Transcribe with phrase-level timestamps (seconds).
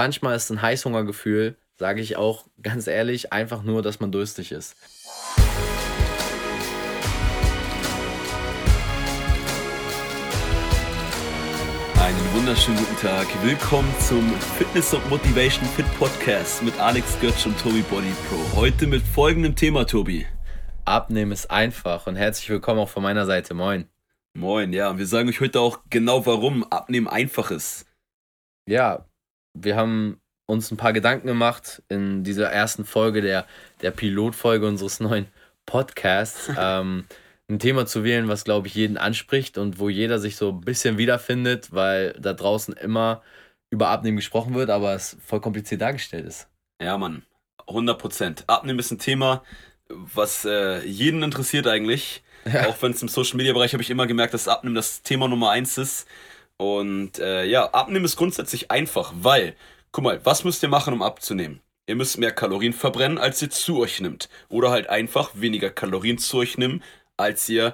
[0.00, 4.74] manchmal ist ein Heißhungergefühl, sage ich auch ganz ehrlich, einfach nur, dass man durstig ist.
[12.00, 13.26] Einen wunderschönen guten Tag.
[13.44, 18.58] Willkommen zum Fitness und Motivation Fit Podcast mit Alex Götz und Tobi Body Pro.
[18.58, 20.26] Heute mit folgendem Thema, Tobi.
[20.86, 23.52] Abnehmen ist einfach und herzlich willkommen auch von meiner Seite.
[23.52, 23.86] Moin.
[24.32, 24.96] Moin, ja.
[24.96, 27.84] Wir sagen euch heute auch genau, warum Abnehmen einfach ist.
[28.66, 29.04] Ja,
[29.54, 33.46] wir haben uns ein paar Gedanken gemacht in dieser ersten Folge der,
[33.82, 35.26] der Pilotfolge unseres neuen
[35.66, 36.50] Podcasts.
[36.58, 37.04] ähm,
[37.48, 40.60] ein Thema zu wählen, was, glaube ich, jeden anspricht und wo jeder sich so ein
[40.60, 43.22] bisschen wiederfindet, weil da draußen immer
[43.70, 46.48] über Abnehmen gesprochen wird, aber es voll kompliziert dargestellt ist.
[46.80, 47.22] Ja, Mann.
[47.68, 48.44] 100 Prozent.
[48.48, 49.44] Abnehmen ist ein Thema,
[49.88, 52.22] was äh, jeden interessiert eigentlich.
[52.50, 52.68] Ja.
[52.68, 55.28] Auch wenn es im Social Media Bereich habe ich immer gemerkt, dass Abnehmen das Thema
[55.28, 56.08] Nummer eins ist.
[56.60, 59.54] Und äh, ja, Abnehmen ist grundsätzlich einfach, weil,
[59.92, 61.60] guck mal, was müsst ihr machen, um abzunehmen?
[61.86, 64.28] Ihr müsst mehr Kalorien verbrennen, als ihr zu euch nimmt.
[64.50, 66.82] Oder halt einfach weniger Kalorien zu euch nehmen,
[67.16, 67.72] als ihr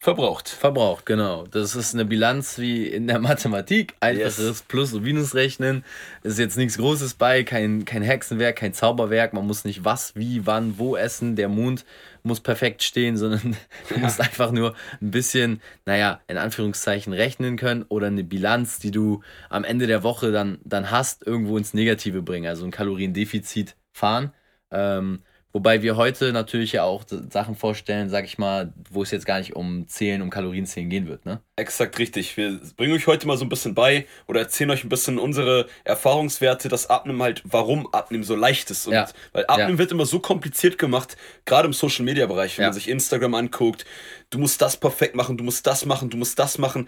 [0.00, 0.48] verbraucht.
[0.48, 1.46] Verbraucht, genau.
[1.46, 3.94] Das ist eine Bilanz wie in der Mathematik.
[4.00, 4.62] Einfaches yes.
[4.66, 5.84] Plus- und Minusrechnen.
[6.24, 9.34] Ist jetzt nichts Großes bei, kein, kein Hexenwerk, kein Zauberwerk.
[9.34, 11.36] Man muss nicht was, wie, wann, wo essen.
[11.36, 11.84] Der Mond
[12.26, 13.56] muss perfekt stehen, sondern
[13.88, 18.90] du musst einfach nur ein bisschen, naja, in Anführungszeichen rechnen können oder eine Bilanz, die
[18.90, 22.46] du am Ende der Woche dann, dann hast, irgendwo ins Negative bringen.
[22.46, 24.32] Also ein Kaloriendefizit fahren.
[24.70, 25.22] Ähm,
[25.56, 29.38] Wobei wir heute natürlich ja auch Sachen vorstellen, sag ich mal, wo es jetzt gar
[29.38, 31.40] nicht um Zählen, um Kalorienzählen gehen wird, ne?
[31.56, 32.36] Exakt richtig.
[32.36, 35.66] Wir bringen euch heute mal so ein bisschen bei oder erzählen euch ein bisschen unsere
[35.84, 38.86] Erfahrungswerte, dass Abnehmen halt, warum Abnehmen so leicht ist.
[38.86, 39.08] Und ja.
[39.32, 39.78] Weil Abnehmen ja.
[39.78, 42.68] wird immer so kompliziert gemacht, gerade im Social Media Bereich, wenn ja.
[42.68, 43.86] man sich Instagram anguckt,
[44.28, 46.86] du musst das perfekt machen, du musst das machen, du musst das machen.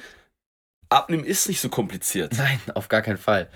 [0.90, 2.34] Abnehmen ist nicht so kompliziert.
[2.36, 3.48] Nein, auf gar keinen Fall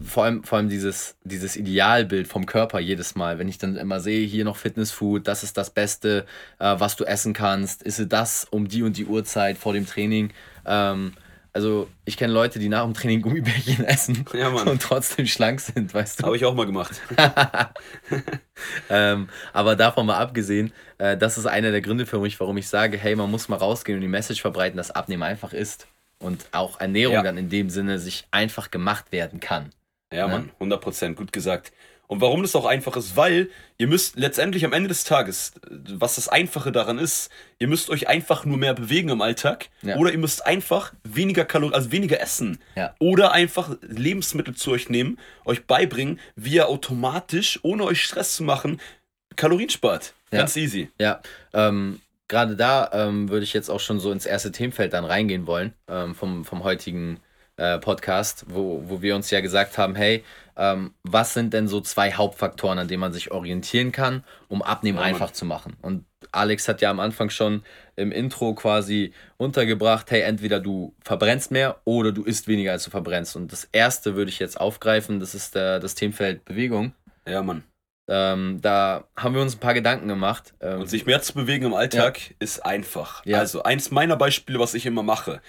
[0.00, 4.00] vor allem, vor allem dieses, dieses Idealbild vom Körper jedes Mal, wenn ich dann immer
[4.00, 6.26] sehe, hier noch Fitnessfood, das ist das Beste,
[6.60, 10.32] äh, was du essen kannst, ist das um die und die Uhrzeit vor dem Training.
[10.64, 11.14] Ähm,
[11.52, 15.92] also ich kenne Leute, die nach dem Training Gummibärchen essen ja, und trotzdem schlank sind,
[15.92, 16.26] weißt du.
[16.26, 17.00] Habe ich auch mal gemacht.
[18.90, 22.68] ähm, aber davon mal abgesehen, äh, das ist einer der Gründe für mich, warum ich
[22.68, 25.88] sage, hey, man muss mal rausgehen und die Message verbreiten, dass Abnehmen einfach ist
[26.24, 27.22] und auch Ernährung ja.
[27.22, 29.70] dann in dem Sinne sich einfach gemacht werden kann.
[30.12, 30.50] Ja, ne?
[30.58, 31.72] Mann, 100% gut gesagt.
[32.06, 33.48] Und warum das auch einfach ist, weil
[33.78, 38.08] ihr müsst letztendlich am Ende des Tages, was das Einfache daran ist, ihr müsst euch
[38.08, 39.96] einfach nur mehr bewegen im Alltag ja.
[39.96, 42.94] oder ihr müsst einfach weniger Kalorien, also weniger essen ja.
[42.98, 48.44] oder einfach Lebensmittel zu euch nehmen, euch beibringen, wie ihr automatisch, ohne euch Stress zu
[48.44, 48.80] machen,
[49.36, 50.12] Kalorien spart.
[50.30, 50.62] Ganz ja.
[50.62, 50.90] easy.
[50.98, 51.20] Ja,
[51.54, 55.46] ähm, gerade da ähm, würde ich jetzt auch schon so ins erste Themenfeld dann reingehen
[55.46, 57.20] wollen, ähm, vom, vom heutigen
[57.56, 60.24] äh, Podcast, wo, wo wir uns ja gesagt haben, hey,
[60.56, 64.98] ähm, was sind denn so zwei Hauptfaktoren, an denen man sich orientieren kann, um Abnehmen
[64.98, 65.76] ja, einfach zu machen?
[65.82, 67.62] Und Alex hat ja am Anfang schon
[67.96, 72.90] im Intro quasi untergebracht, hey, entweder du verbrennst mehr oder du isst weniger, als du
[72.90, 73.36] verbrennst.
[73.36, 76.92] Und das erste würde ich jetzt aufgreifen, das ist der, das Themenfeld Bewegung.
[77.26, 77.64] Ja, Mann.
[78.06, 80.54] Ähm, da haben wir uns ein paar Gedanken gemacht.
[80.60, 82.34] Ähm, und sich mehr zu bewegen im Alltag ja.
[82.38, 83.24] ist einfach.
[83.24, 83.38] Ja.
[83.38, 85.40] Also eins meiner Beispiele, was ich immer mache,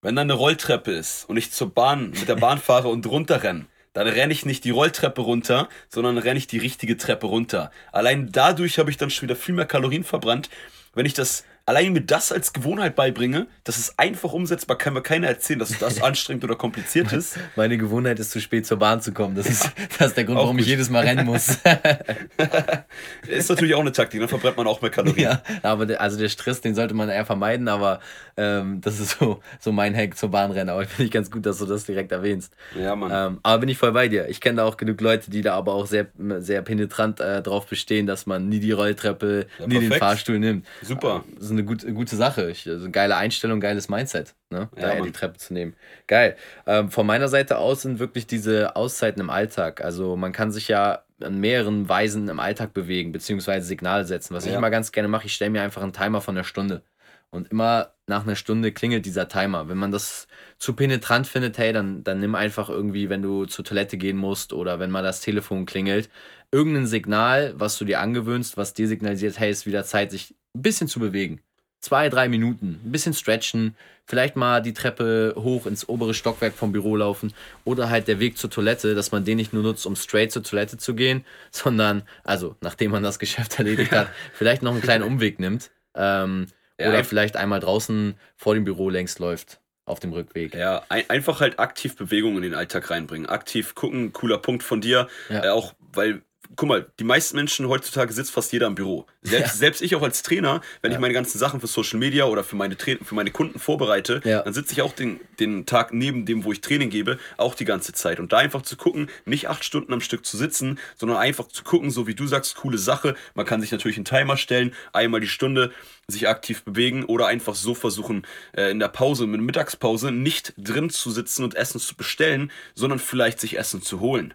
[0.00, 3.42] wenn da eine Rolltreppe ist und ich zur Bahn mit der Bahn fahre und runter
[3.42, 7.72] renne, dann renne ich nicht die Rolltreppe runter, sondern renne ich die richtige Treppe runter.
[7.90, 10.50] Allein dadurch habe ich dann schon wieder viel mehr Kalorien verbrannt.
[10.94, 15.02] Wenn ich das allein mir das als Gewohnheit beibringe, das ist einfach umsetzbar, kann mir
[15.02, 17.38] keiner erzählen, dass das anstrengend oder kompliziert ist.
[17.56, 19.34] Meine Gewohnheit ist, zu spät zur Bahn zu kommen.
[19.34, 20.62] Das ist, das ist der Grund, warum gut.
[20.62, 21.58] ich jedes Mal rennen muss.
[23.28, 25.18] ist natürlich auch eine Taktik, dann verbrennt man auch mehr Kalorien.
[25.18, 28.00] Ja, aber der, also der Stress, den sollte man eher vermeiden, aber
[28.38, 30.70] ähm, das ist so, so mein Hack zur Bahnrennen.
[30.70, 32.54] Aber ich finde ich ganz gut, dass du das direkt erwähnst.
[32.80, 33.10] Ja, Mann.
[33.12, 34.28] Ähm, aber bin ich voll bei dir.
[34.30, 36.06] Ich kenne da auch genug Leute, die da aber auch sehr,
[36.38, 39.92] sehr penetrant äh, drauf bestehen, dass man nie die Rolltreppe, ja, nie perfekt.
[39.92, 40.66] den Fahrstuhl nimmt.
[40.80, 41.24] Super.
[41.38, 42.50] Ist eine gute, gute Sache.
[42.50, 44.68] Ich, also geile Einstellung, geiles Mindset, ne?
[44.76, 45.74] Ja, daher die Treppe zu nehmen.
[46.06, 46.36] Geil.
[46.66, 49.82] Ähm, von meiner Seite aus sind wirklich diese Auszeiten im Alltag.
[49.82, 54.34] Also man kann sich ja an mehreren Weisen im Alltag bewegen, beziehungsweise Signale setzen.
[54.34, 54.52] Was ja.
[54.52, 56.82] ich immer ganz gerne mache, ich stelle mir einfach einen Timer von einer Stunde.
[57.30, 59.68] Und immer nach einer Stunde klingelt dieser Timer.
[59.68, 60.28] Wenn man das
[60.58, 64.52] zu penetrant findet, hey, dann, dann nimm einfach irgendwie, wenn du zur Toilette gehen musst
[64.54, 66.08] oder wenn mal das Telefon klingelt,
[66.50, 70.62] irgendein Signal, was du dir angewöhnst, was dir signalisiert, hey, ist wieder Zeit, sich ein
[70.62, 71.42] bisschen zu bewegen
[71.80, 76.72] zwei, drei Minuten, ein bisschen stretchen, vielleicht mal die Treppe hoch ins obere Stockwerk vom
[76.72, 77.32] Büro laufen
[77.64, 80.42] oder halt der Weg zur Toilette, dass man den nicht nur nutzt, um straight zur
[80.42, 85.04] Toilette zu gehen, sondern, also nachdem man das Geschäft erledigt hat, vielleicht noch einen kleinen
[85.04, 86.46] Umweg nimmt ähm,
[86.78, 86.88] ja.
[86.88, 89.60] oder vielleicht einmal draußen vor dem Büro längst läuft.
[89.84, 90.54] auf dem Rückweg.
[90.54, 93.26] Ja, ein, einfach halt aktiv Bewegung in den Alltag reinbringen.
[93.26, 95.08] Aktiv gucken, cooler Punkt von dir.
[95.30, 95.44] Ja.
[95.44, 96.22] Äh, auch weil
[96.56, 99.06] guck mal, die meisten Menschen heutzutage sitzt fast jeder im Büro.
[99.22, 99.56] Selbst, ja.
[99.56, 100.96] selbst ich auch als Trainer, wenn ja.
[100.96, 104.20] ich meine ganzen Sachen für Social Media oder für meine, Tra für meine Kunden vorbereite,
[104.24, 104.42] ja.
[104.42, 107.64] dann sitze ich auch den, den Tag neben dem, wo ich Training gebe, auch die
[107.64, 108.20] ganze Zeit.
[108.20, 111.64] Und da einfach zu gucken, nicht acht Stunden am Stück zu sitzen, sondern einfach zu
[111.64, 113.14] gucken, so wie du sagst, coole Sache.
[113.34, 115.72] Man kann sich natürlich einen Timer stellen, einmal die Stunde
[116.08, 120.90] sich aktiv bewegen oder einfach so versuchen, äh, in der Pause, mit Mittagspause nicht drin
[120.90, 124.34] zu sitzen und Essen zu bestellen, sondern vielleicht sich Essen zu holen.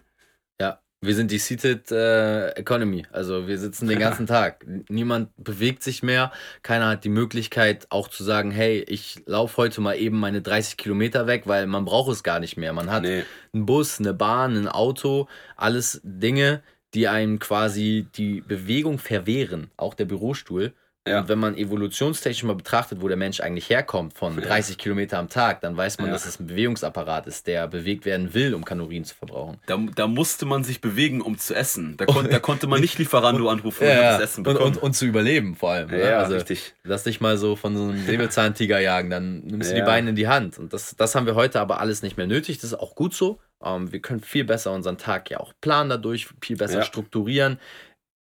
[0.60, 3.04] Ja, wir sind die Seated äh, Economy.
[3.12, 4.64] Also wir sitzen den ganzen Tag.
[4.88, 6.32] Niemand bewegt sich mehr.
[6.62, 10.76] Keiner hat die Möglichkeit auch zu sagen, hey, ich laufe heute mal eben meine 30
[10.76, 12.72] Kilometer weg, weil man braucht es gar nicht mehr.
[12.72, 13.24] Man hat nee.
[13.52, 16.62] einen Bus, eine Bahn, ein Auto, alles Dinge,
[16.94, 19.70] die einem quasi die Bewegung verwehren.
[19.76, 20.72] Auch der Bürostuhl.
[21.06, 21.20] Ja.
[21.20, 24.82] Und wenn man evolutionstechnisch mal betrachtet, wo der Mensch eigentlich herkommt, von 30 ja.
[24.82, 26.14] Kilometer am Tag, dann weiß man, ja.
[26.14, 29.58] dass es ein Bewegungsapparat ist, der bewegt werden will, um Kalorien zu verbrauchen.
[29.66, 31.98] Da, da musste man sich bewegen, um zu essen.
[31.98, 34.64] Da, kon, da konnte man nicht Lieferando anrufen und das Essen bekommen.
[34.64, 35.90] Und, und, und, zu überleben vor allem.
[35.90, 36.72] Ja, also, richtig.
[36.84, 40.16] Lass dich mal so von so einem Säbelzahntiger jagen, dann nimmst du die Beine in
[40.16, 40.58] die Hand.
[40.58, 42.58] Und das, das haben wir heute aber alles nicht mehr nötig.
[42.58, 43.40] Das ist auch gut so.
[43.62, 47.58] Ähm, wir können viel besser unseren Tag ja auch planen dadurch, viel besser strukturieren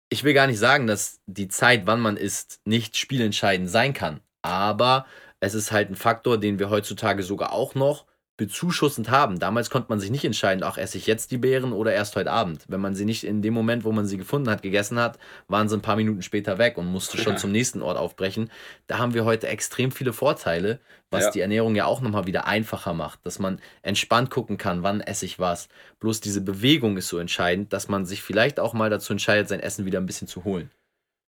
[0.10, 4.22] ich will gar nicht sagen, dass die Zeit, wann man isst, nicht spielentscheidend sein kann.
[4.42, 5.06] Aber
[5.40, 8.06] es ist halt ein Faktor, den wir heutzutage sogar auch noch
[8.40, 9.38] bezuschussend haben.
[9.38, 12.32] Damals konnte man sich nicht entscheiden, ach, esse ich jetzt die Beeren oder erst heute
[12.32, 12.64] Abend.
[12.70, 15.20] Wenn man sie nicht in dem Moment, wo man sie gefunden hat, gegessen hat,
[15.50, 18.50] waren sie ein paar Minuten später weg und musste schon zum nächsten Ort aufbrechen.
[18.88, 20.80] Da haben wir heute extrem viele Vorteile,
[21.12, 21.32] was ja.
[21.32, 25.26] die Ernährung ja auch nochmal wieder einfacher macht, dass man entspannt gucken kann, wann esse
[25.26, 25.68] ich was.
[26.00, 29.60] Bloß diese Bewegung ist so entscheidend, dass man sich vielleicht auch mal dazu entscheidet, sein
[29.60, 30.72] Essen wieder ein bisschen zu holen.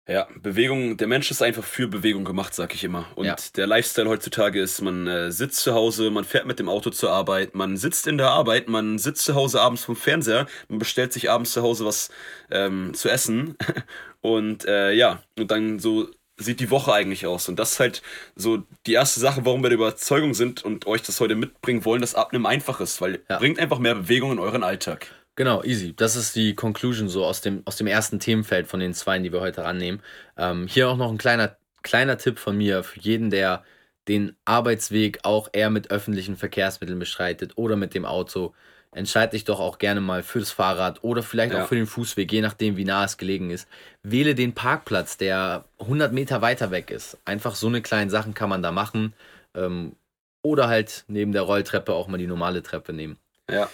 [0.07, 3.07] Ja, Bewegung, der Mensch ist einfach für Bewegung gemacht, sag ich immer.
[3.15, 3.35] Und ja.
[3.57, 7.11] der Lifestyle heutzutage ist, man äh, sitzt zu Hause, man fährt mit dem Auto zur
[7.11, 11.11] Arbeit, man sitzt in der Arbeit, man sitzt zu Hause abends vom Fernseher, man bestellt
[11.11, 12.09] sich abends zu Hause was
[12.49, 13.57] ähm, zu essen
[14.21, 16.07] und äh, ja, und dann so
[16.37, 17.49] sieht die Woche eigentlich aus.
[17.49, 18.01] Und das ist halt
[18.35, 21.99] so die erste Sache, warum wir der Überzeugung sind und euch das heute mitbringen wollen,
[21.99, 23.39] dass Abnehmen einfach ist, weil ja.
[23.39, 25.07] bringt einfach mehr Bewegung in euren Alltag.
[25.37, 25.95] Genau, easy.
[25.95, 29.31] Das ist die Conclusion so aus dem, aus dem ersten Themenfeld von den zwei, die
[29.31, 30.01] wir heute rannehmen.
[30.35, 33.63] Ähm, hier auch noch ein kleiner, kleiner Tipp von mir für jeden, der
[34.07, 38.55] den Arbeitsweg auch eher mit öffentlichen Verkehrsmitteln bestreitet oder mit dem Auto.
[38.91, 41.63] Entscheide dich doch auch gerne mal für das Fahrrad oder vielleicht ja.
[41.63, 43.69] auch für den Fußweg, je nachdem, wie nah es gelegen ist.
[44.01, 47.19] Wähle den Parkplatz, der 100 Meter weiter weg ist.
[47.25, 49.13] Einfach so eine kleine Sachen kann man da machen.
[49.53, 49.95] Ähm,
[50.41, 53.17] oder halt neben der Rolltreppe auch mal die normale Treppe nehmen.
[53.51, 53.69] Ja.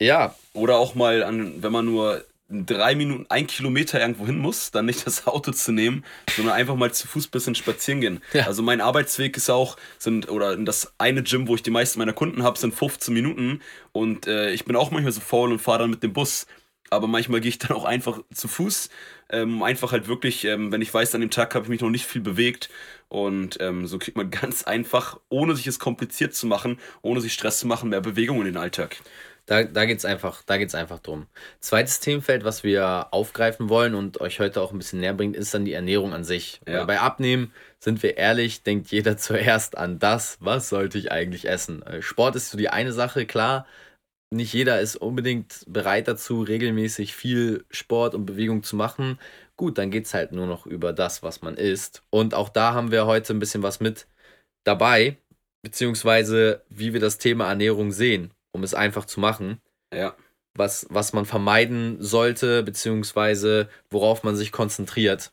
[0.00, 0.34] Ja.
[0.52, 4.86] Oder auch mal, an, wenn man nur drei Minuten, ein Kilometer irgendwo hin muss, dann
[4.86, 6.04] nicht das Auto zu nehmen,
[6.34, 8.22] sondern einfach mal zu Fuß ein bisschen spazieren gehen.
[8.32, 8.46] Ja.
[8.46, 12.14] Also mein Arbeitsweg ist auch, sind, oder das eine Gym, wo ich die meisten meiner
[12.14, 13.60] Kunden habe, sind 15 Minuten
[13.92, 16.46] und äh, ich bin auch manchmal so faul und fahre dann mit dem Bus.
[16.90, 18.88] Aber manchmal gehe ich dann auch einfach zu Fuß,
[19.28, 21.90] ähm, einfach halt wirklich, ähm, wenn ich weiß, an dem Tag habe ich mich noch
[21.90, 22.70] nicht viel bewegt
[23.08, 27.34] und ähm, so kriegt man ganz einfach, ohne sich es kompliziert zu machen, ohne sich
[27.34, 28.96] Stress zu machen, mehr Bewegung in den Alltag.
[29.48, 31.26] Da, da geht es einfach, einfach drum.
[31.60, 35.54] Zweites Themenfeld, was wir aufgreifen wollen und euch heute auch ein bisschen näher bringt, ist
[35.54, 36.60] dann die Ernährung an sich.
[36.68, 36.84] Ja.
[36.84, 37.50] Bei Abnehmen,
[37.80, 41.82] sind wir ehrlich, denkt jeder zuerst an das, was sollte ich eigentlich essen.
[41.82, 43.66] Äh, Sport ist so die eine Sache, klar.
[44.30, 49.18] Nicht jeder ist unbedingt bereit dazu, regelmäßig viel Sport und Bewegung zu machen.
[49.56, 52.02] Gut, dann geht es halt nur noch über das, was man isst.
[52.10, 54.06] Und auch da haben wir heute ein bisschen was mit
[54.64, 55.16] dabei,
[55.62, 59.60] beziehungsweise wie wir das Thema Ernährung sehen um es einfach zu machen.
[59.94, 60.14] Ja.
[60.54, 65.32] Was, was man vermeiden sollte, beziehungsweise worauf man sich konzentriert.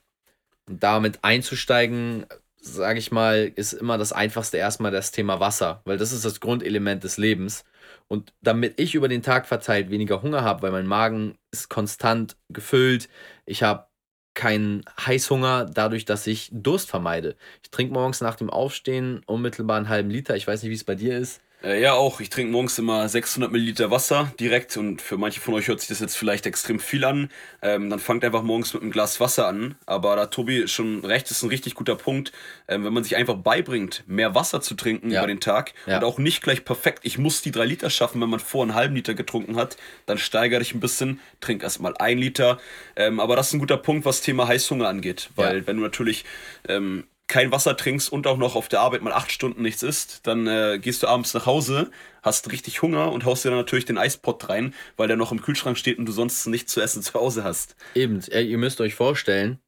[0.69, 2.27] Und damit einzusteigen,
[2.61, 6.39] sage ich mal, ist immer das Einfachste erstmal das Thema Wasser, weil das ist das
[6.39, 7.63] Grundelement des Lebens.
[8.07, 12.37] Und damit ich über den Tag verteilt weniger Hunger habe, weil mein Magen ist konstant
[12.49, 13.09] gefüllt,
[13.47, 13.87] ich habe
[14.35, 17.35] keinen Heißhunger dadurch, dass ich Durst vermeide.
[17.63, 20.35] Ich trinke morgens nach dem Aufstehen unmittelbar einen halben Liter.
[20.35, 21.41] Ich weiß nicht, wie es bei dir ist.
[21.65, 22.19] Äh, ja, auch.
[22.19, 25.89] Ich trinke morgens immer 600 Milliliter Wasser direkt und für manche von euch hört sich
[25.89, 27.29] das jetzt vielleicht extrem viel an.
[27.63, 29.75] Ähm, dann fangt einfach morgens mit einem Glas Wasser an.
[29.87, 32.31] Aber da Tobi schon recht ist, ein richtig guter Punkt.
[32.67, 35.21] Ähm, wenn man sich einfach beibringt, mehr Wasser zu trinken ja.
[35.21, 35.97] über den Tag ja.
[35.97, 38.75] und auch nicht gleich perfekt, ich muss die drei Liter schaffen, wenn man vor einen
[38.75, 42.59] halben Liter getrunken hat, dann steigere ich ein bisschen, trink erstmal ein Liter.
[42.95, 45.29] Ähm, aber das ist ein guter Punkt, was Thema Heißhunger angeht.
[45.35, 45.67] Weil ja.
[45.67, 46.25] wenn du natürlich
[46.67, 50.27] ähm, kein Wasser trinkst und auch noch auf der Arbeit mal acht Stunden nichts isst,
[50.27, 51.89] dann äh, gehst du abends nach Hause,
[52.21, 55.41] hast richtig Hunger und haust dir dann natürlich den Eispott rein, weil der noch im
[55.41, 57.75] Kühlschrank steht und du sonst nichts zu essen zu Hause hast.
[57.95, 59.59] Eben, ihr müsst euch vorstellen,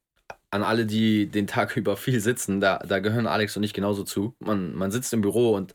[0.52, 4.04] an alle, die den Tag über viel sitzen, da, da gehören Alex und ich genauso
[4.04, 4.36] zu.
[4.40, 5.74] Man, man sitzt im Büro und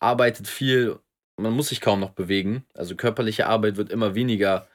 [0.00, 0.98] arbeitet viel,
[1.36, 2.64] man muss sich kaum noch bewegen.
[2.74, 4.66] Also körperliche Arbeit wird immer weniger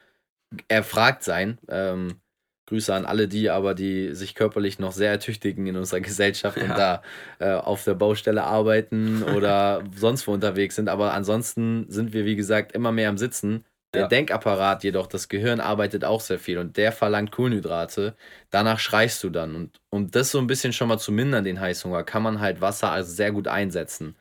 [0.68, 1.58] erfragt sein.
[1.68, 2.20] Ähm,
[2.68, 6.64] Grüße an alle die, aber die sich körperlich noch sehr ertüchtigen in unserer Gesellschaft ja.
[6.64, 7.02] und da
[7.38, 10.90] äh, auf der Baustelle arbeiten oder sonst wo unterwegs sind.
[10.90, 13.64] Aber ansonsten sind wir, wie gesagt, immer mehr am Sitzen.
[13.94, 14.08] Der ja.
[14.08, 18.14] Denkapparat jedoch, das Gehirn arbeitet auch sehr viel und der verlangt Kohlenhydrate.
[18.50, 19.54] Danach schreist du dann.
[19.54, 22.60] Und um das so ein bisschen schon mal zu mindern, den Heißhunger, kann man halt
[22.60, 24.14] Wasser also sehr gut einsetzen.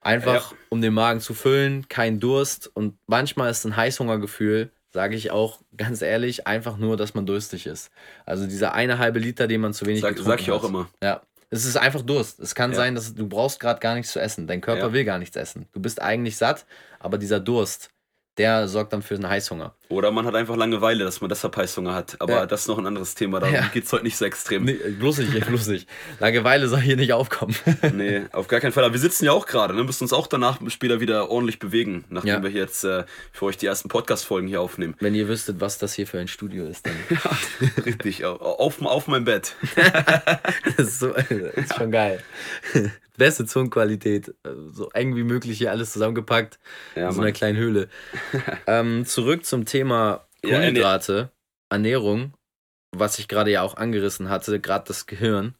[0.00, 0.58] Einfach, ja.
[0.68, 2.68] um den Magen zu füllen, kein Durst.
[2.74, 7.66] Und manchmal ist ein Heißhungergefühl sage ich auch ganz ehrlich, einfach nur, dass man durstig
[7.66, 7.90] ist.
[8.26, 10.54] Also dieser eine halbe Liter, den man zu wenig sag, sag ich hat.
[10.54, 10.88] auch immer.
[11.02, 11.22] Ja.
[11.50, 12.40] Es ist einfach Durst.
[12.40, 12.76] Es kann ja.
[12.76, 14.46] sein, dass du brauchst gerade gar nichts zu essen.
[14.46, 14.92] Dein Körper ja.
[14.92, 15.66] will gar nichts essen.
[15.72, 16.64] Du bist eigentlich satt,
[16.98, 17.90] aber dieser Durst,
[18.38, 19.74] der sorgt dann für einen Heißhunger.
[19.88, 22.16] Oder man hat einfach Langeweile, dass man deshalb Heißhunger hat.
[22.18, 22.46] Aber ja.
[22.46, 23.68] das ist noch ein anderes Thema, da ja.
[23.68, 24.64] geht es heute nicht so extrem.
[24.64, 25.86] Nee, bloß nicht, bloß nicht.
[26.18, 27.54] Langeweile soll hier nicht aufkommen.
[27.92, 28.84] nee, auf gar keinen Fall.
[28.84, 29.84] Aber wir sitzen ja auch gerade, ne?
[29.84, 32.42] müssen uns auch danach später wieder ordentlich bewegen, nachdem ja.
[32.42, 34.94] wir hier jetzt äh, für euch die ersten Podcast-Folgen hier aufnehmen.
[35.00, 36.94] Wenn ihr wüsstet, was das hier für ein Studio ist, dann.
[37.10, 39.56] ja, richtig, auf, auf mein Bett.
[40.76, 42.22] das, ist so, das ist schon geil
[43.22, 44.28] beste Tonqualität.
[44.42, 46.58] Äh, so eng wie möglich hier alles zusammengepackt.
[46.96, 47.88] Ja, in so einer kleinen Höhle.
[48.66, 51.30] ähm, zurück zum Thema Kohlenhydrate, ja,
[51.70, 52.34] Ernährung,
[52.90, 55.54] was ich gerade ja auch angerissen hatte, gerade das Gehirn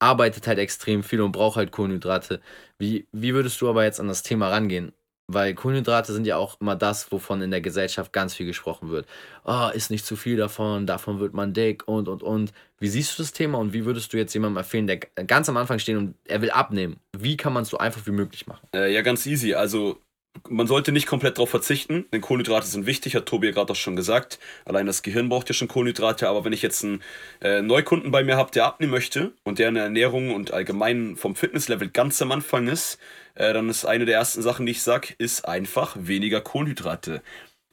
[0.00, 2.40] arbeitet halt extrem viel und braucht halt Kohlenhydrate.
[2.78, 4.92] Wie, wie würdest du aber jetzt an das Thema rangehen?
[5.26, 9.06] Weil Kohlenhydrate sind ja auch immer das, wovon in der Gesellschaft ganz viel gesprochen wird.
[9.44, 12.52] Oh, ist nicht zu viel davon, davon wird man dick und und und.
[12.78, 15.56] Wie siehst du das Thema und wie würdest du jetzt jemandem empfehlen, der ganz am
[15.56, 16.96] Anfang steht und er will abnehmen?
[17.16, 18.68] Wie kann man es so einfach wie möglich machen?
[18.74, 19.54] Äh, ja, ganz easy.
[19.54, 19.98] Also
[20.48, 23.76] man sollte nicht komplett darauf verzichten, denn Kohlenhydrate sind wichtig, hat Tobi ja gerade auch
[23.76, 24.38] schon gesagt.
[24.64, 27.02] Allein das Gehirn braucht ja schon Kohlenhydrate, aber wenn ich jetzt einen
[27.40, 31.16] äh, Neukunden bei mir habe, der abnehmen möchte und der in der Ernährung und allgemein
[31.16, 32.98] vom Fitnesslevel ganz am Anfang ist,
[33.34, 37.22] äh, dann ist eine der ersten Sachen, die ich sage, ist einfach weniger Kohlenhydrate.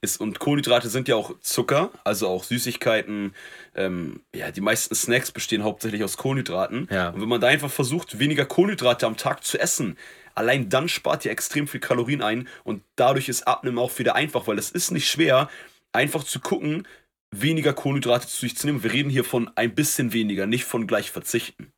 [0.04, 3.36] Ist, und Kohlenhydrate sind ja auch Zucker, also auch Süßigkeiten.
[3.76, 6.88] Ähm, ja, die meisten Snacks bestehen hauptsächlich aus Kohlenhydraten.
[6.92, 7.10] Ja.
[7.10, 9.98] Und wenn man da einfach versucht, weniger Kohlenhydrate am Tag zu essen,
[10.36, 14.48] allein dann spart ihr extrem viel Kalorien ein und dadurch ist Abnehmen auch wieder einfach,
[14.48, 15.50] weil es ist nicht schwer,
[15.92, 16.88] einfach zu gucken,
[17.32, 18.84] weniger Kohlenhydrate zu sich zu nehmen.
[18.84, 21.72] Wir reden hier von ein bisschen weniger, nicht von gleich verzichten.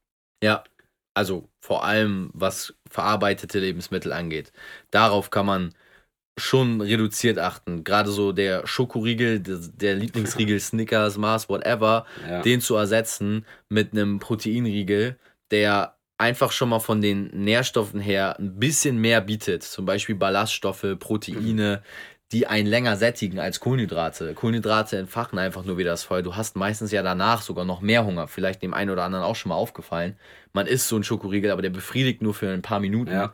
[0.43, 0.63] Ja,
[1.13, 4.51] also vor allem was verarbeitete Lebensmittel angeht.
[4.91, 5.73] Darauf kann man
[6.37, 7.83] schon reduziert achten.
[7.83, 12.41] Gerade so der Schokoriegel, der, Lieblingsriegel Snickers, Mars, whatever, ja.
[12.41, 15.17] den zu ersetzen mit einem Proteinriegel,
[15.51, 19.63] der einfach schon mal von den Nährstoffen her ein bisschen mehr bietet.
[19.63, 21.83] Zum Beispiel Ballaststoffe, Proteine,
[22.31, 24.33] die einen länger sättigen als Kohlenhydrate.
[24.33, 26.21] Kohlenhydrate entfachen einfach nur wieder das Feuer.
[26.21, 28.29] Du hast meistens ja danach sogar noch mehr Hunger.
[28.29, 30.17] Vielleicht dem einen oder anderen auch schon mal aufgefallen.
[30.53, 33.11] Man isst so einen Schokoriegel, aber der befriedigt nur für ein paar Minuten.
[33.11, 33.33] Ja.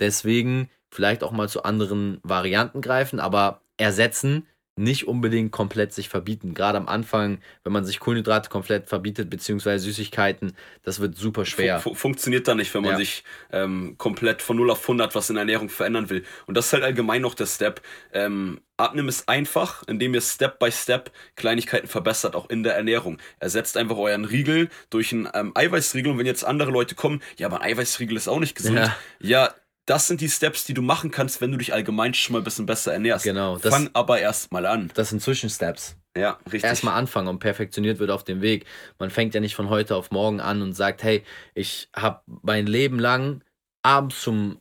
[0.00, 4.46] Deswegen vielleicht auch mal zu anderen Varianten greifen, aber ersetzen
[4.80, 6.54] nicht unbedingt komplett sich verbieten.
[6.54, 11.80] Gerade am Anfang, wenn man sich Kohlenhydrate komplett verbietet, beziehungsweise Süßigkeiten, das wird super schwer.
[11.80, 12.96] Fun funktioniert da nicht, wenn man ja.
[12.96, 13.22] sich
[13.52, 16.24] ähm, komplett von 0 auf 100 was in der Ernährung verändern will.
[16.46, 17.82] Und das ist halt allgemein noch der Step.
[18.12, 23.18] Ähm, Abnehmen ist einfach, indem ihr Step by Step Kleinigkeiten verbessert, auch in der Ernährung.
[23.38, 27.46] Ersetzt einfach euren Riegel durch einen ähm, Eiweißriegel und wenn jetzt andere Leute kommen, ja,
[27.46, 28.78] aber ein Eiweißriegel ist auch nicht gesund.
[28.78, 29.54] Ja, ja
[29.86, 32.44] das sind die Steps, die du machen kannst, wenn du dich allgemein schon mal ein
[32.44, 33.24] bisschen besser ernährst.
[33.24, 33.58] Genau.
[33.58, 34.90] Das, Fang aber erst mal an.
[34.94, 35.96] Das sind Zwischensteps.
[36.16, 36.64] Ja, richtig.
[36.64, 38.66] Erstmal anfangen und perfektioniert wird auf dem Weg.
[38.98, 41.22] Man fängt ja nicht von heute auf morgen an und sagt, hey,
[41.54, 43.42] ich habe mein Leben lang
[43.82, 44.60] abends zum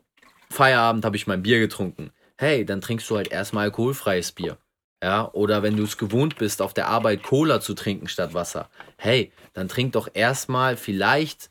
[0.51, 2.11] Feierabend habe ich mein Bier getrunken.
[2.37, 4.57] Hey, dann trinkst du halt erstmal alkoholfreies Bier.
[5.03, 8.69] Ja, oder wenn du es gewohnt bist, auf der Arbeit Cola zu trinken statt Wasser.
[8.97, 11.49] Hey, dann trink doch erstmal vielleicht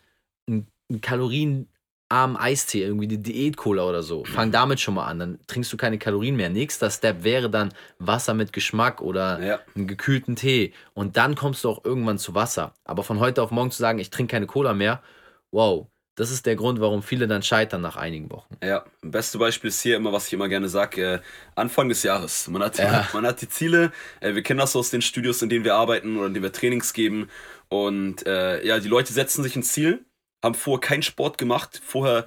[0.48, 1.68] ein, ein Kalorien
[2.08, 4.24] armen Eistee, irgendwie die Diät-Cola oder so.
[4.24, 6.48] Fang damit schon mal an, dann trinkst du keine Kalorien mehr.
[6.48, 9.60] Nächster Step wäre dann Wasser mit Geschmack oder ja.
[9.74, 10.72] einen gekühlten Tee.
[10.94, 12.74] Und dann kommst du auch irgendwann zu Wasser.
[12.84, 15.02] Aber von heute auf morgen zu sagen, ich trinke keine Cola mehr,
[15.50, 18.56] wow, das ist der Grund, warum viele dann scheitern nach einigen Wochen.
[18.62, 21.18] Ja, beste Beispiel ist hier immer, was ich immer gerne sage, äh,
[21.54, 22.48] Anfang des Jahres.
[22.48, 23.06] Man hat, ja.
[23.12, 26.16] man hat die Ziele, äh, wir kennen das aus den Studios, in denen wir arbeiten
[26.16, 27.28] oder in denen wir Trainings geben.
[27.68, 30.04] Und äh, ja, die Leute setzen sich ein Ziel
[30.42, 32.26] haben vorher keinen Sport gemacht, vorher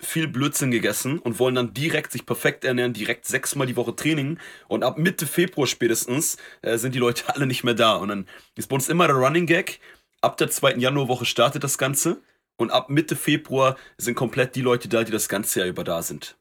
[0.00, 4.38] viel Blödsinn gegessen und wollen dann direkt sich perfekt ernähren, direkt sechsmal die Woche Training.
[4.66, 7.94] Und ab Mitte Februar spätestens äh, sind die Leute alle nicht mehr da.
[7.94, 8.26] Und dann
[8.56, 9.80] ist bei uns immer der Running Gag,
[10.20, 12.20] ab der zweiten Januarwoche startet das Ganze.
[12.56, 16.02] Und ab Mitte Februar sind komplett die Leute da, die das ganze Jahr über da
[16.02, 16.36] sind.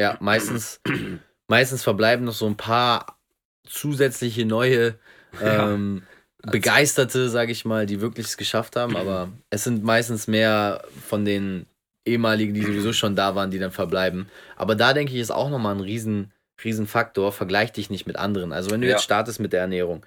[0.00, 0.80] Ja, meistens,
[1.48, 3.18] meistens verbleiben noch so ein paar
[3.64, 4.98] zusätzliche neue
[5.40, 6.15] ähm, ja
[6.50, 11.24] Begeisterte, sage ich mal, die wirklich es geschafft haben, aber es sind meistens mehr von
[11.24, 11.66] den
[12.04, 14.28] ehemaligen, die sowieso schon da waren, die dann verbleiben.
[14.56, 17.32] Aber da denke ich, ist auch nochmal ein riesen, riesen Faktor.
[17.32, 18.52] Vergleich dich nicht mit anderen.
[18.52, 18.94] Also wenn du ja.
[18.94, 20.06] jetzt startest mit der Ernährung,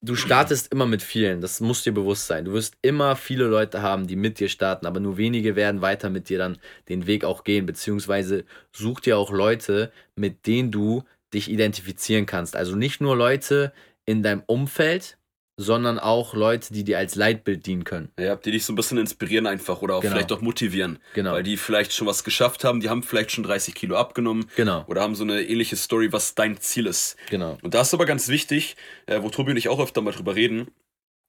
[0.00, 2.44] du startest immer mit vielen, das muss dir bewusst sein.
[2.44, 6.10] Du wirst immer viele Leute haben, die mit dir starten, aber nur wenige werden weiter
[6.10, 11.04] mit dir dann den Weg auch gehen, beziehungsweise such dir auch Leute, mit denen du
[11.32, 12.54] dich identifizieren kannst.
[12.54, 13.72] Also nicht nur Leute
[14.04, 15.16] in deinem Umfeld,
[15.56, 18.10] sondern auch Leute, die dir als Leitbild dienen können.
[18.18, 20.14] Ja, die dich so ein bisschen inspirieren einfach oder auch genau.
[20.14, 20.98] vielleicht auch motivieren.
[21.14, 21.32] Genau.
[21.32, 24.46] Weil die vielleicht schon was geschafft haben, die haben vielleicht schon 30 Kilo abgenommen.
[24.56, 24.84] Genau.
[24.88, 27.16] Oder haben so eine ähnliche Story, was dein Ziel ist.
[27.30, 27.56] Genau.
[27.62, 30.34] Und da ist aber ganz wichtig, äh, wo Tobi und ich auch öfter mal drüber
[30.34, 30.68] reden,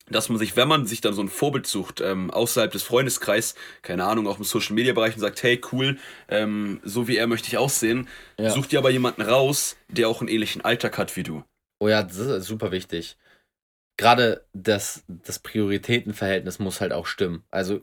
[0.09, 3.55] dass man sich, wenn man sich dann so ein Vorbild sucht, ähm, außerhalb des Freundeskreises,
[3.81, 5.97] keine Ahnung, auch im Social Media Bereich und sagt, hey, cool,
[6.29, 8.07] ähm, so wie er möchte ich aussehen,
[8.39, 8.51] ja.
[8.51, 11.43] such dir aber jemanden raus, der auch einen ähnlichen Alltag hat wie du.
[11.79, 13.17] Oh ja, das ist super wichtig
[13.97, 17.43] gerade das, das Prioritätenverhältnis muss halt auch stimmen.
[17.51, 17.81] Also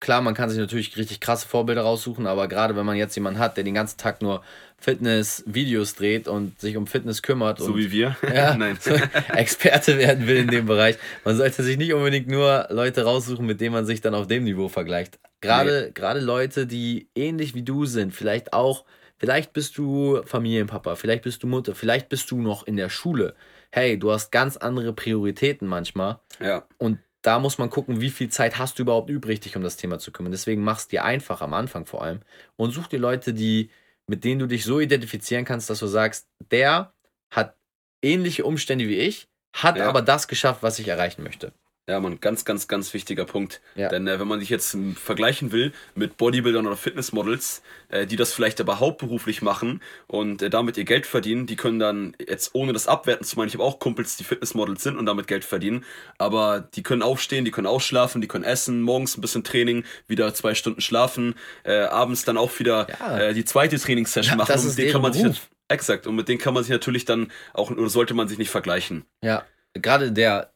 [0.00, 3.38] klar, man kann sich natürlich richtig krasse Vorbilder raussuchen, aber gerade wenn man jetzt jemanden
[3.38, 4.42] hat, der den ganzen Tag nur
[4.78, 7.60] Fitness-Videos dreht und sich um Fitness kümmert.
[7.60, 8.16] So und, wie wir?
[8.34, 8.76] Ja, Nein.
[9.34, 10.96] Experte werden will in dem Bereich.
[11.24, 14.44] Man sollte sich nicht unbedingt nur Leute raussuchen, mit denen man sich dann auf dem
[14.44, 15.20] Niveau vergleicht.
[15.40, 15.92] Gerade, nee.
[15.92, 18.84] gerade Leute, die ähnlich wie du sind, vielleicht auch,
[19.18, 23.34] vielleicht bist du Familienpapa, vielleicht bist du Mutter, vielleicht bist du noch in der Schule
[23.72, 26.20] hey, du hast ganz andere Prioritäten manchmal.
[26.40, 26.66] Ja.
[26.78, 29.76] Und da muss man gucken, wie viel Zeit hast du überhaupt übrig, dich um das
[29.76, 30.32] Thema zu kümmern.
[30.32, 32.20] Deswegen mach es dir einfach am Anfang vor allem
[32.56, 33.70] und such dir Leute, die,
[34.06, 36.92] mit denen du dich so identifizieren kannst, dass du sagst, der
[37.30, 37.56] hat
[38.02, 39.88] ähnliche Umstände wie ich, hat ja.
[39.88, 41.52] aber das geschafft, was ich erreichen möchte.
[41.88, 43.60] Ja, man, ganz, ganz, ganz wichtiger Punkt.
[43.74, 43.88] Ja.
[43.88, 48.14] Denn äh, wenn man sich jetzt ähm, vergleichen will mit Bodybuildern oder Fitnessmodels, äh, die
[48.14, 52.54] das vielleicht aber hauptberuflich machen und äh, damit ihr Geld verdienen, die können dann jetzt
[52.54, 55.44] ohne das abwerten zu meinen, ich habe auch Kumpels, die Fitnessmodels sind und damit Geld
[55.44, 55.84] verdienen,
[56.18, 60.32] aber die können aufstehen, die können ausschlafen, die können essen, morgens ein bisschen Training, wieder
[60.34, 61.34] zwei Stunden schlafen,
[61.64, 63.18] äh, abends dann auch wieder ja.
[63.18, 64.52] Äh, die zweite Trainingssession ja, machen.
[64.52, 67.06] Das ist und mit kann man sich exakt und mit denen kann man sich natürlich
[67.06, 69.04] dann auch oder sollte man sich nicht vergleichen.
[69.20, 70.52] Ja, gerade der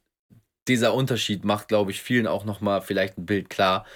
[0.69, 3.87] dieser Unterschied macht, glaube ich, vielen auch nochmal vielleicht ein Bild klar.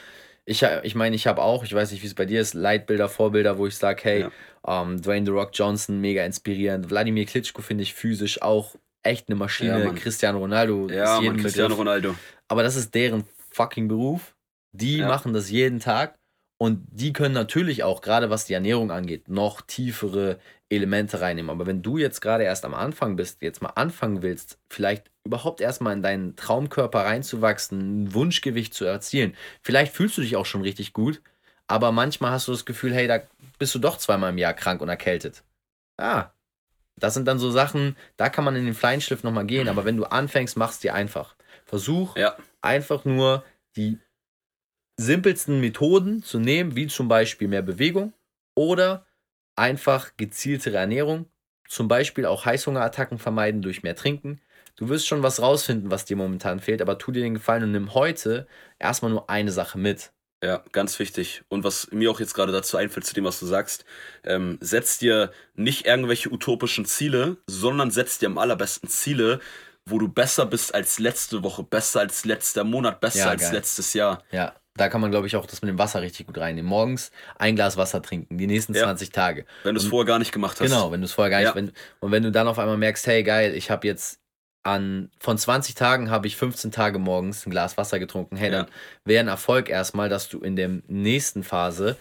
[0.44, 3.09] Ich, ich meine, ich habe auch, ich weiß nicht, wie es bei dir ist, Leitbilder,
[3.09, 4.83] Vorbilder, wo ich sage, hey, ja.
[4.83, 6.90] ähm, Dwayne The Rock Johnson, mega inspirierend.
[6.90, 9.85] Wladimir Klitschko finde ich physisch auch echt eine Maschine.
[9.85, 12.14] Ja, Cristiano Ronaldo ja, Mann, Cristiano Ronaldo.
[12.49, 14.35] Aber das ist deren fucking Beruf.
[14.73, 15.09] Die ja.
[15.09, 16.19] machen das jeden Tag
[16.62, 21.49] und die können natürlich auch, gerade was die Ernährung angeht, noch tiefere Elemente reinnehmen.
[21.49, 25.62] Aber wenn du jetzt gerade erst am Anfang bist, jetzt mal anfangen willst, vielleicht überhaupt
[25.62, 30.61] erstmal in deinen Traumkörper reinzuwachsen, ein Wunschgewicht zu erzielen, vielleicht fühlst du dich auch schon
[30.61, 31.23] richtig gut,
[31.66, 33.20] aber manchmal hast du das Gefühl, hey, da
[33.59, 35.42] bist du doch zweimal im Jahr krank und erkältet.
[35.96, 36.29] Ah,
[36.96, 39.96] das sind dann so Sachen, da kann man in den Feinschliff nochmal gehen, aber wenn
[39.96, 41.37] du anfängst, machst dir einfach.
[41.64, 42.37] Versuch ja.
[42.61, 43.44] einfach nur
[43.77, 43.99] die
[45.01, 48.13] simpelsten Methoden zu nehmen, wie zum Beispiel mehr Bewegung
[48.55, 49.07] oder
[49.57, 51.27] einfach gezieltere Ernährung,
[51.67, 54.41] zum Beispiel auch Heißhungerattacken vermeiden durch mehr Trinken.
[54.77, 57.73] Du wirst schon was rausfinden, was dir momentan fehlt, aber tu dir den Gefallen und
[57.73, 58.47] nimm heute
[58.79, 60.13] erstmal nur eine Sache mit.
[60.43, 61.43] Ja, ganz wichtig.
[61.49, 63.85] Und was mir auch jetzt gerade dazu einfällt, zu dem, was du sagst,
[64.25, 69.41] ähm, setz dir nicht irgendwelche utopischen Ziele, sondern setz dir am allerbesten Ziele,
[69.87, 73.93] wo du besser bist als letzte Woche, besser als letzter Monat, besser ja, als letztes
[73.93, 74.23] Jahr.
[74.31, 76.68] Ja, da kann man, glaube ich, auch das mit dem Wasser richtig gut reinnehmen.
[76.68, 78.85] Morgens ein Glas Wasser trinken, die nächsten ja.
[78.85, 79.44] 20 Tage.
[79.62, 80.68] Wenn du es vorher gar nicht gemacht hast.
[80.68, 81.48] Genau, wenn du es vorher gar ja.
[81.48, 81.56] nicht.
[81.56, 84.20] Wenn, und wenn du dann auf einmal merkst, hey, geil, ich habe jetzt
[84.62, 88.37] an von 20 Tagen habe ich 15 Tage morgens ein Glas Wasser getrunken.
[88.37, 88.59] Hey, ja.
[88.59, 88.66] dann
[89.04, 91.96] wäre ein Erfolg erstmal, dass du in der nächsten Phase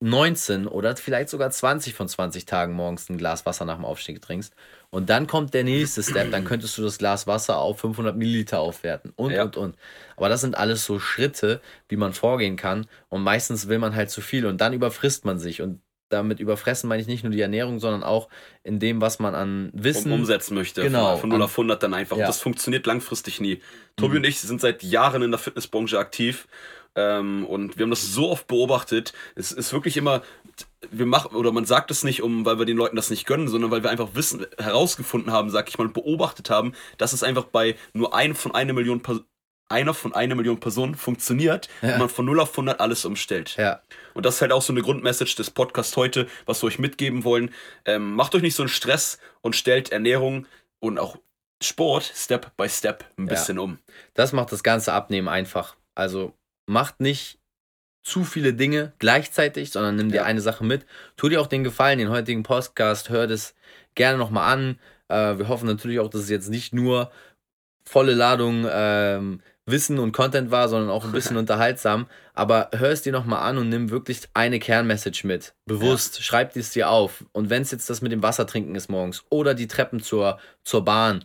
[0.00, 4.22] 19 oder vielleicht sogar 20 von 20 Tagen morgens ein Glas Wasser nach dem Aufstieg
[4.22, 4.54] trinkst.
[4.90, 8.60] Und dann kommt der nächste Step, dann könntest du das Glas Wasser auf 500 Milliliter
[8.60, 9.42] aufwerten und, ja.
[9.44, 9.76] und, und.
[10.16, 12.86] Aber das sind alles so Schritte, wie man vorgehen kann.
[13.10, 15.60] Und meistens will man halt zu viel und dann überfrisst man sich.
[15.60, 18.28] Und damit überfressen meine ich nicht nur die Ernährung, sondern auch
[18.62, 20.82] in dem, was man an Wissen um, umsetzen möchte.
[20.82, 21.12] Genau.
[21.12, 22.16] Von, von 0 auf 100 dann einfach.
[22.16, 22.26] Ja.
[22.26, 23.60] das funktioniert langfristig nie.
[23.96, 24.16] Tobi mhm.
[24.18, 26.48] und ich sind seit Jahren in der Fitnessbranche aktiv
[26.94, 29.12] ähm, und wir haben das so oft beobachtet.
[29.34, 30.22] Es ist wirklich immer,
[30.90, 33.48] wir machen, oder man sagt es nicht, um, weil wir den Leuten das nicht gönnen,
[33.48, 37.44] sondern weil wir einfach wissen, herausgefunden haben, sag ich mal, beobachtet haben, dass es einfach
[37.44, 39.02] bei nur ein von einer Million
[39.70, 41.92] einer von einer Million Personen funktioniert ja.
[41.92, 43.56] und man von 0 auf 100 alles umstellt.
[43.58, 43.82] Ja.
[44.14, 47.22] Und das ist halt auch so eine Grundmessage des Podcasts heute, was wir euch mitgeben
[47.22, 47.52] wollen.
[47.84, 50.46] Ähm, macht euch nicht so einen Stress und stellt Ernährung
[50.80, 51.18] und auch
[51.62, 53.62] Sport Step by Step ein bisschen ja.
[53.62, 53.78] um.
[54.14, 55.76] Das macht das ganze Abnehmen einfach.
[55.94, 56.32] Also
[56.68, 57.38] macht nicht
[58.02, 60.86] zu viele Dinge gleichzeitig, sondern nimm dir eine Sache mit.
[61.16, 63.54] Tu dir auch den Gefallen, den heutigen Podcast, hör das
[63.94, 64.78] gerne nochmal an.
[65.08, 67.10] Äh, wir hoffen natürlich auch, dass es jetzt nicht nur
[67.84, 72.06] volle Ladung ähm, Wissen und Content war, sondern auch ein bisschen unterhaltsam.
[72.34, 75.54] Aber hör es dir nochmal an und nimm wirklich eine Kernmessage mit.
[75.66, 76.22] Bewusst, ja.
[76.22, 77.24] schreib es dir auf.
[77.32, 80.38] Und wenn es jetzt das mit dem Wasser trinken ist morgens oder die Treppen zur,
[80.64, 81.24] zur Bahn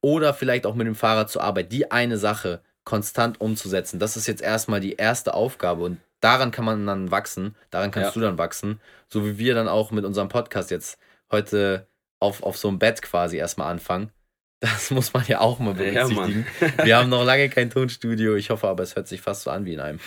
[0.00, 4.26] oder vielleicht auch mit dem Fahrrad zur Arbeit, die eine Sache konstant umzusetzen, das ist
[4.26, 5.84] jetzt erstmal die erste Aufgabe.
[5.84, 8.14] Und daran kann man dann wachsen, daran kannst ja.
[8.14, 8.80] du dann wachsen.
[9.08, 10.98] So wie wir dann auch mit unserem Podcast jetzt
[11.30, 11.86] heute
[12.20, 14.10] auf, auf so einem Bett quasi erstmal anfangen.
[14.62, 16.46] Das muss man ja auch mal berücksichtigen.
[16.60, 18.36] Ja, Wir haben noch lange kein Tonstudio.
[18.36, 19.98] Ich hoffe aber, es hört sich fast so an wie in einem.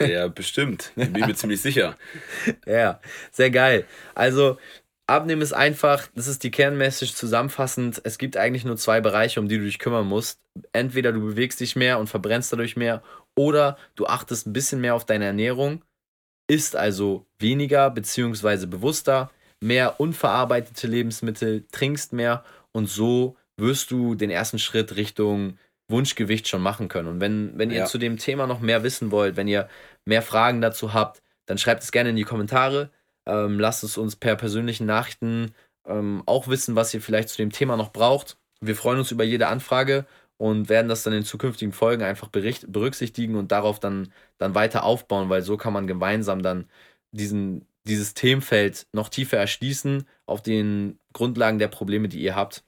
[0.00, 0.92] ja, bestimmt.
[0.96, 1.96] Bin mir ziemlich sicher.
[2.66, 3.86] Ja, sehr geil.
[4.14, 4.58] Also,
[5.12, 8.00] Abnehmen ist einfach, das ist die Kernmessage zusammenfassend.
[8.02, 10.40] Es gibt eigentlich nur zwei Bereiche, um die du dich kümmern musst.
[10.72, 13.02] Entweder du bewegst dich mehr und verbrennst dadurch mehr
[13.36, 15.82] oder du achtest ein bisschen mehr auf deine Ernährung,
[16.48, 18.66] isst also weniger bzw.
[18.66, 26.48] bewusster, mehr unverarbeitete Lebensmittel, trinkst mehr und so wirst du den ersten Schritt Richtung Wunschgewicht
[26.48, 27.08] schon machen können.
[27.08, 27.84] Und wenn, wenn ihr ja.
[27.84, 29.68] zu dem Thema noch mehr wissen wollt, wenn ihr
[30.06, 32.90] mehr Fragen dazu habt, dann schreibt es gerne in die Kommentare.
[33.26, 35.54] Ähm, lasst es uns per persönlichen Nachrichten
[35.86, 38.38] ähm, auch wissen, was ihr vielleicht zu dem Thema noch braucht.
[38.60, 40.06] Wir freuen uns über jede Anfrage
[40.36, 44.84] und werden das dann in zukünftigen Folgen einfach bericht, berücksichtigen und darauf dann, dann weiter
[44.84, 46.68] aufbauen, weil so kann man gemeinsam dann
[47.12, 52.64] diesen, dieses Themenfeld noch tiefer erschließen auf den Grundlagen der Probleme, die ihr habt.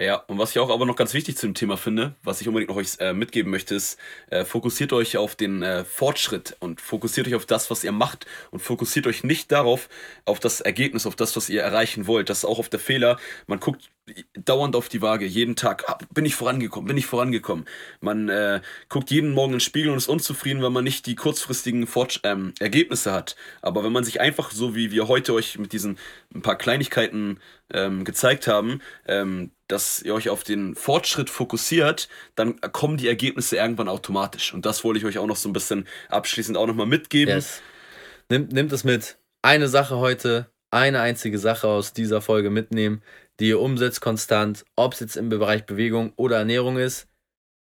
[0.00, 2.46] Ja, und was ich auch aber noch ganz wichtig zu dem Thema finde, was ich
[2.46, 3.98] unbedingt noch euch äh, mitgeben möchte, ist,
[4.30, 8.24] äh, fokussiert euch auf den äh, Fortschritt und fokussiert euch auf das, was ihr macht
[8.52, 9.88] und fokussiert euch nicht darauf,
[10.24, 12.30] auf das Ergebnis, auf das, was ihr erreichen wollt.
[12.30, 13.18] Das ist auch auf der Fehler.
[13.48, 13.90] Man guckt
[14.34, 17.64] dauernd auf die Waage, jeden Tag, ah, bin ich vorangekommen, bin ich vorangekommen.
[18.00, 21.14] Man äh, guckt jeden Morgen in den Spiegel und ist unzufrieden, weil man nicht die
[21.14, 23.36] kurzfristigen Fortsch ähm, Ergebnisse hat.
[23.62, 25.98] Aber wenn man sich einfach so, wie wir heute euch mit diesen
[26.34, 27.38] ein paar Kleinigkeiten
[27.72, 33.56] ähm, gezeigt haben, ähm, dass ihr euch auf den Fortschritt fokussiert, dann kommen die Ergebnisse
[33.56, 34.54] irgendwann automatisch.
[34.54, 37.34] Und das wollte ich euch auch noch so ein bisschen abschließend auch nochmal mitgeben.
[37.34, 37.62] Yes.
[38.30, 39.18] Nimmt, nimmt es mit.
[39.42, 43.02] Eine Sache heute, eine einzige Sache aus dieser Folge mitnehmen,
[43.40, 47.08] die ihr umsetzt konstant, ob es jetzt im Bereich Bewegung oder Ernährung ist.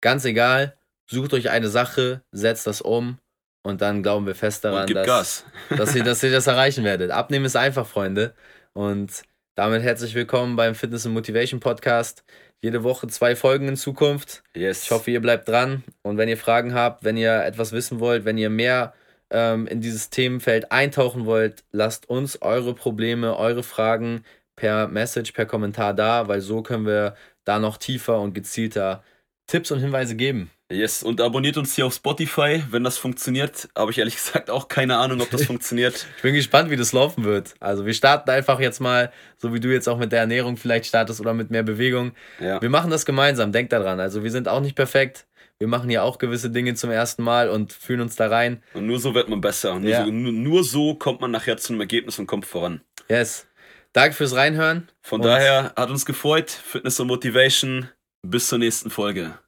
[0.00, 0.76] Ganz egal,
[1.10, 3.18] sucht euch eine Sache, setzt das um
[3.62, 5.44] und dann glauben wir fest daran, dass,
[5.76, 7.10] dass, ihr, dass ihr das erreichen werdet.
[7.10, 8.34] Abnehmen ist einfach, Freunde.
[8.74, 9.22] Und
[9.54, 12.24] damit herzlich willkommen beim Fitness und Motivation Podcast.
[12.62, 14.42] Jede Woche zwei Folgen in Zukunft.
[14.54, 14.84] Yes.
[14.84, 15.82] Ich hoffe, ihr bleibt dran.
[16.02, 18.94] Und wenn ihr Fragen habt, wenn ihr etwas wissen wollt, wenn ihr mehr
[19.30, 24.24] ähm, in dieses Themenfeld eintauchen wollt, lasst uns eure Probleme, eure Fragen
[24.56, 27.14] per Message, per Kommentar da, weil so können wir
[27.44, 29.02] da noch tiefer und gezielter
[29.46, 30.50] Tipps und Hinweise geben.
[30.72, 33.68] Yes, und abonniert uns hier auf Spotify, wenn das funktioniert.
[33.76, 36.06] Habe ich ehrlich gesagt auch keine Ahnung, ob das funktioniert.
[36.16, 37.54] ich bin gespannt, wie das laufen wird.
[37.60, 40.86] Also wir starten einfach jetzt mal, so wie du jetzt auch mit der Ernährung vielleicht
[40.86, 42.12] startest oder mit mehr Bewegung.
[42.40, 42.60] Ja.
[42.60, 44.00] Wir machen das gemeinsam, denkt daran.
[44.00, 45.26] Also wir sind auch nicht perfekt.
[45.58, 48.62] Wir machen hier auch gewisse Dinge zum ersten Mal und fühlen uns da rein.
[48.74, 49.72] Und nur so wird man besser.
[49.74, 50.04] Und nur, ja.
[50.04, 52.82] so, nur so kommt man nachher zu einem Ergebnis und kommt voran.
[53.08, 53.46] Yes.
[53.96, 54.90] Danke fürs Reinhören.
[55.00, 56.50] Von daher hat uns gefreut.
[56.50, 57.88] Fitness und Motivation.
[58.20, 59.38] Bis zur nächsten Folge.